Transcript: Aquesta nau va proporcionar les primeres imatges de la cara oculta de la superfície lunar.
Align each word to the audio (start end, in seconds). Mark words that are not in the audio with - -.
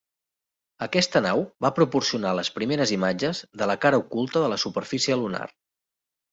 Aquesta 0.85 1.21
nau 1.25 1.41
va 1.65 1.71
proporcionar 1.81 2.33
les 2.39 2.51
primeres 2.57 2.95
imatges 2.97 3.45
de 3.63 3.71
la 3.73 3.79
cara 3.87 4.03
oculta 4.07 4.45
de 4.47 4.51
la 4.57 4.61
superfície 4.67 5.23
lunar. 5.25 5.47